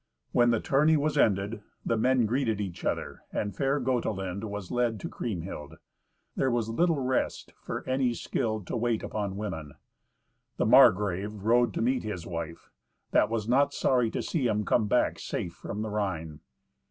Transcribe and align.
When 0.31 0.49
the 0.49 0.59
tourney 0.59 0.97
was 0.97 1.15
ended, 1.15 1.61
the 1.85 1.95
men 1.95 2.25
greeted 2.25 2.59
each 2.59 2.83
other, 2.83 3.21
and 3.31 3.55
fair 3.55 3.79
Gotelind 3.79 4.45
was 4.45 4.71
led 4.71 4.99
to 5.01 5.09
Kriemhild. 5.09 5.75
There 6.35 6.49
was 6.49 6.69
little 6.69 6.97
rest 6.99 7.53
for 7.61 7.87
any 7.87 8.15
skilled 8.15 8.65
to 8.65 8.75
wait 8.75 9.03
upon 9.03 9.37
women. 9.37 9.73
The 10.57 10.65
Margrave 10.65 11.35
rode 11.43 11.71
to 11.75 11.83
meet 11.83 12.01
his 12.01 12.25
wife, 12.25 12.71
that 13.11 13.29
was 13.29 13.47
not 13.47 13.75
sorry 13.75 14.09
to 14.09 14.23
see 14.23 14.47
him 14.47 14.65
come 14.65 14.87
back 14.87 15.19
safe 15.19 15.53
from 15.53 15.83
the 15.83 15.89
Rhine. 15.91 16.39